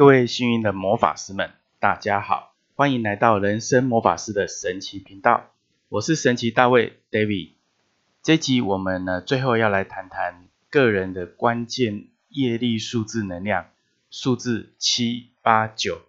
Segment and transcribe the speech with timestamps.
[0.00, 5.50] 各位幸运的魔法师们，大家好，欢迎来到人生魔法师的神奇频道。
[5.90, 7.50] 我是神奇大卫 David。
[8.22, 13.66] 这集我们呢，最后要来谈谈个人的关键业力数字能量，
[14.10, 16.00] 数字七八九，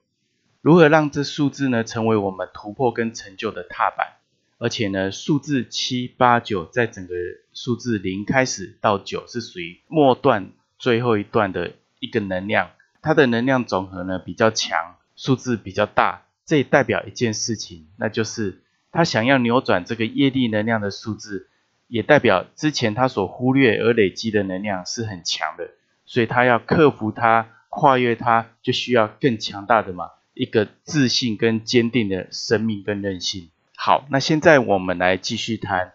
[0.62, 4.14] 如何让这数字呢成为我们突破跟成就的踏板？
[4.58, 7.14] 而且呢，数字七八九在整个
[7.54, 12.70] 数字零开始到九是属于末段最后一段的一个能量。
[13.02, 21.50] 它的能量总和呢比较强，数字比较大，这也代表一件事情，那就是他想要扭转这个业力能量的数字，
[21.88, 25.72] 也代表之前他所忽略而累积的能量是很强的，
[26.06, 33.50] 所以他要克服它、跨越它，就需要更强大的嘛，一个自信跟坚定的生命跟韧性。
[33.76, 35.94] 好，那现在我们来继续谈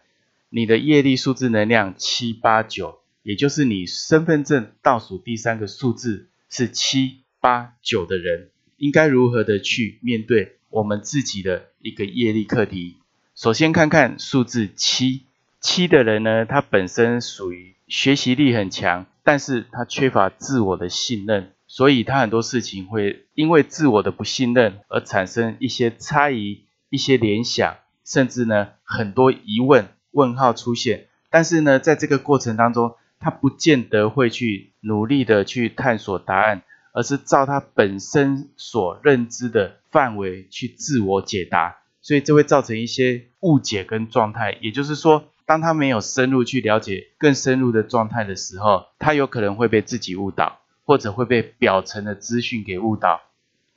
[0.48, 6.28] 你的业力数字能量七八九，也就是你身份证倒数第三个数字。
[6.48, 12.96] 是七八九的人，应该如何的去面对我们自己的一个业力课题？
[13.34, 15.23] 首先看看数字七，
[15.60, 31.09] 七的人呢，他本身属于学习力很强，但是他缺乏自我的信任，所以他很多事情会因为自我的不信任而产生一些猜疑、一些联想，甚至呢很多疑问、问号出现。
[31.29, 44.57] 但是呢，在这个过程当中，他不见得会去努力的去探索答案，而是照他本身所认知的范围去自我解答，所以这会造成一些误解跟状态。
[44.60, 53.20] 也就是说，当他没有深入去了解更深入的状态的时候，他有可能会被自己误导，或者会被表层的资讯给误导。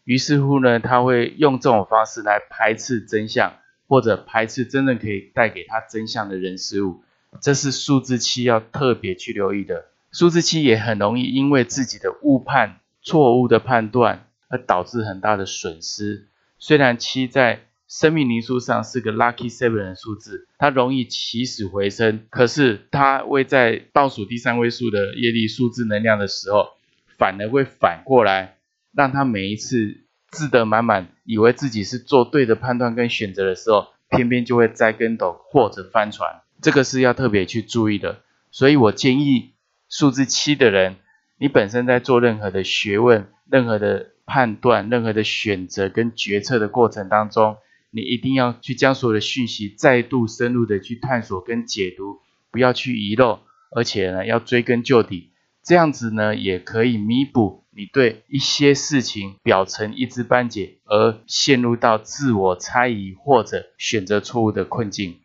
[0.04, 3.54] 于是乎呢，他会用这种方式来排斥真相，
[3.88, 7.04] 或者排斥真正可以带给他真相的人事物。
[7.42, 9.86] 这是数字七要特别去留意的。
[10.12, 16.28] 数字七也很容易因为自己的误判、错误的判断而导致很大的损失。
[16.58, 26.70] 虽然七在生命灵数上是个 lucky seven 的数字，它容易起死回生，可是它会在倒数第三位数的业力数字能量的时候，
[27.18, 28.58] 反而会反过来，
[28.94, 36.42] 让他每一次自得满满，以为自己是做对的判断跟选择的时候，偏偏就会栽跟斗或者翻船。
[36.62, 38.20] 这个是要特别去注意的，
[38.52, 39.54] 所以我建议
[39.90, 40.98] 数字七的人，
[41.40, 47.58] 你本身在做任何的学问、任何的判断、任何的选择跟决策的过程当中，
[47.90, 52.20] 你一定要去将所有的讯息再度深入的去探索跟解读，
[52.52, 53.40] 不要去遗漏，
[53.76, 55.32] 而且呢要追根究底，
[55.64, 65.18] 这样子呢也可以弥补你对一些事情表层一知半解而陷入到自我猜疑或者选择错误的困境。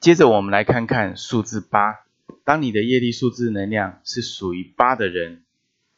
[0.00, 2.09] 接着我们来看看数字八。
[2.44, 5.44] 当你的业力数字能量是属于八的人，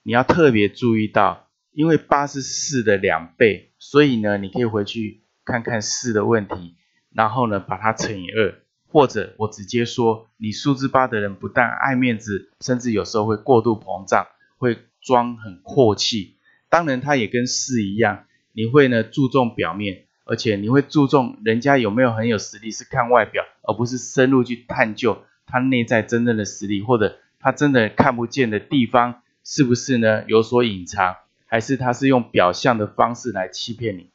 [0.02, 6.76] 你要特别注意到，因为八是四的两倍，所以呢，你可以回去看看四的问题，
[7.10, 8.60] 然后呢，把它乘以二。
[8.88, 14.26] 或者我直接说，你数字八的人不但爱面子，甚至有时候会过度膨胀，
[14.58, 16.36] 会装很阔气。
[16.68, 20.04] 当然，他也跟四一样，你会呢注重表面。
[20.24, 34.08] 而且你会注重人家有没有很有实力，是看外表，而不是深入去探究他内在真正的实力，或者他真的看不见的地方是不是呢有所隐藏，还是他是用表象的方式来欺骗你？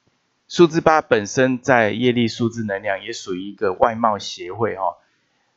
[0.48, 4.98] 数字八本身在业力数字能量也属于一个外貌协会哈，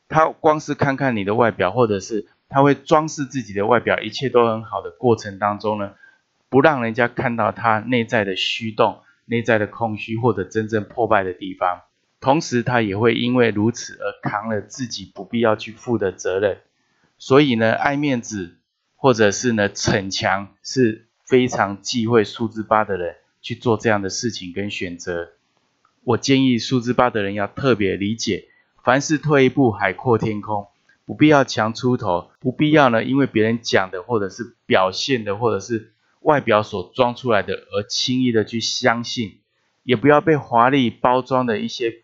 [0.07, 5.93] 他光是看看你的外表，或者是他会装饰自己的外表，一切都很好的过程当中呢，
[6.49, 8.99] 不让人家看到他内在的虚动。
[9.25, 11.83] 内在的空虚或者真正破败的地方，
[12.21, 16.59] 同时他也会因为如此而扛了自己不必要去负的责任。
[17.17, 18.55] 所以呢，爱面子
[18.95, 25.31] 或者是呢逞强是非常忌讳数字八的人去做这样的事情跟选择。
[26.05, 28.45] 我建议数字八的人要特别理解，
[28.81, 30.67] 凡事退一步海阔天空，
[31.05, 35.91] 不必要强出头，不必要呢因为别人讲的或者是表现的或者是。
[36.21, 39.39] 外表所装出来的，而轻易的去相信，
[39.81, 42.00] 也不要被华丽包装的一些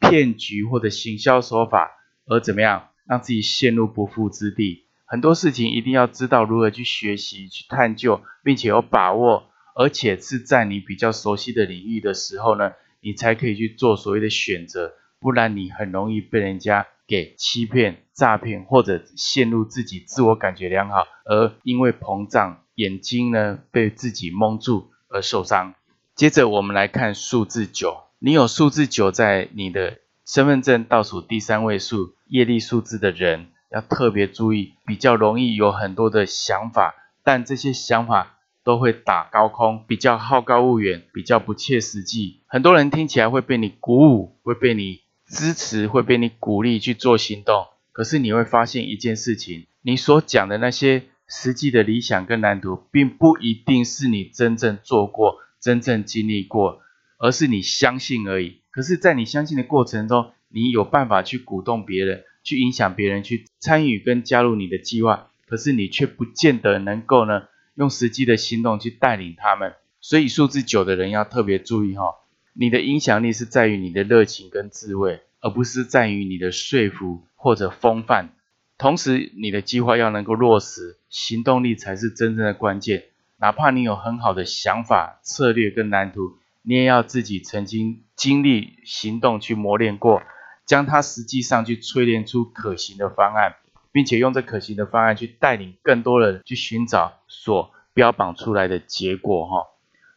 [0.00, 1.92] 骗局或者行销手法
[2.26, 4.86] 而怎么样，让自己陷入不复之地。
[5.04, 14.94] 很多事情一定要知道如何去学习、去探究，并且有把握，而且是在你比较熟悉的领域的时候呢，你才可以去做所谓的选择。
[15.20, 22.62] 不然你很容易被人家给欺骗、诈骗，或者陷入自己自我感觉良好，而因为膨胀。
[22.76, 25.74] 眼睛呢被自己蒙住而受伤。
[26.14, 29.96] 接着我们来看数字九，你有数字九在你的
[30.26, 36.94] 身份证倒数第三位数业力数字的人，要特别注意，比较容易有很多的想法，
[37.24, 42.42] 但这些想法都会打高空，比较好高骛远，比较不切实际。
[42.46, 47.68] 很多人听起来会被你鼓舞，会被你支持，会被你鼓励去做行动。
[47.90, 56.82] 可是你会发现一件事情，你所讲的那些实际的理想跟蓝图，并不一定是你真正做过、真正经历过，
[57.20, 58.62] 而是你相信而已。
[58.70, 65.28] 可是，在你相信的过程中，你有办法去鼓动别人，去影响别人，去参与跟加入你的计划。
[65.46, 67.42] 可是你却不见得能够呢，
[67.74, 69.74] 用实际的行动去带领他们。
[70.00, 72.14] 所以数字九的人要特别注意哈，
[72.54, 78.30] 你的影响力是在于你的热情跟智慧，而不是在于你的说服或者风范。
[78.78, 83.04] 同时，你的计划要能够落实，行动力才是真正的关键。
[83.38, 86.38] 哪怕你有很好的想法、策略跟蓝图，
[86.70, 90.22] 你也要自己曾经经历行动去磨练过，
[90.64, 93.56] 将它实际上去淬炼出可行的方案。
[93.92, 99.66] 并且用这可行的方案去带领更多人去寻找所标榜出来的结果哈，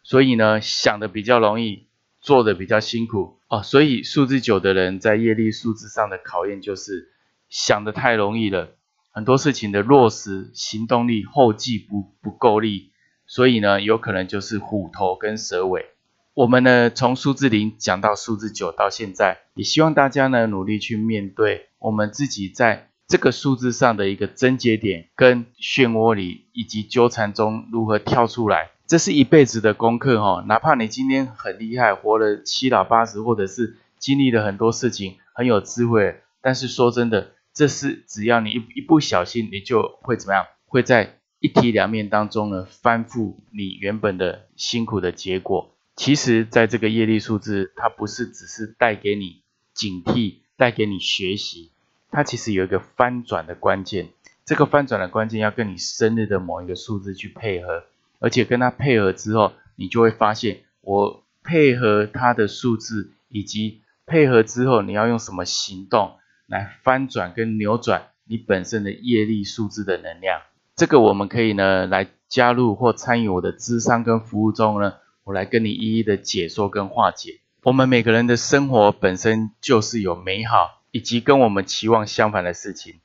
[0.04, 1.88] 所以呢想的比较容易，
[2.22, 3.64] 做的比较辛苦哦。
[3.64, 7.10] 所以数字九的人在业力数字上的考验就是
[7.50, 8.76] 想的太容易了，
[9.12, 12.92] 很多事情的落实行动力后继不不够力，
[13.26, 15.93] 所以呢有可能就是虎头跟蛇尾。
[16.34, 22.90] 我们呢从数字零讲到数字九到现在，也希望大家呢努力去面对我们自己在。
[23.06, 30.44] 这个数字上的一个症结点跟漩涡里以及纠缠中如何跳出来，这是一辈子的功课哈。
[30.48, 40.46] 哪怕你今天很厉害，活了七老八十，或者是经历了很多事情，很有智慧，但是说真的，这是只要你一一不小心，你就会怎么样？
[40.66, 45.73] 会在一体两面当中呢，翻覆你原本的辛苦的结果。
[45.96, 49.42] 其实，在这个业力数字，它不是只是带给你
[49.74, 51.72] 警惕，带给你学习。
[52.12, 54.10] 它其实有一个翻转的关键，
[54.44, 57.84] 这个翻转的关键要跟你生日的某一个数字去配合，
[58.20, 66.18] 而且跟它配合之后，你就会发现，我配合它的数字，以及配合之后你要用什么行动
[66.48, 70.42] 来翻转跟扭转你本身的业力数字的能量。
[70.76, 77.40] 这个我们可以呢来加入或参与我的智商跟服务中呢，我来跟你一一的解说跟化解。
[77.64, 80.80] 我们每个人的生活本身就是有美好。
[80.96, 83.00] 以及跟我们期望相反的事情，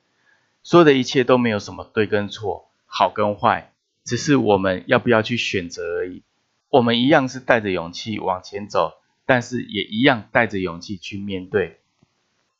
[0.62, 3.72] 所有的一切都没有什么对跟错，好跟坏，
[4.04, 6.22] 只是我们要不要去选择而已。
[6.68, 8.92] 我们一样是带着勇气往前走，
[9.24, 11.80] 但是也一样带着勇气去面对。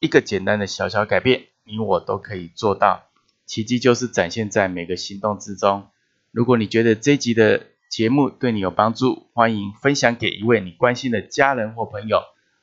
[0.01, 3.03] 一个简单的小小改变，你我都可以做到。
[3.45, 5.89] 奇迹就是展现在每个行动之中。
[6.31, 12.23] 如果你觉得这集的节目对你有帮助，欢迎分享给一位你关心的家人或朋友。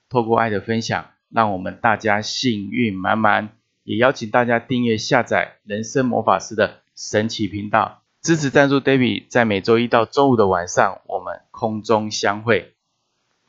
[0.10, 1.12] 透过爱的分享。
[1.28, 3.50] 让我们大家幸运满满，
[3.84, 12.75] 也邀请大家订阅下载人生魔法师的神奇频道，支持赞助 David，在每周一到周五的晚上，我们空中相会。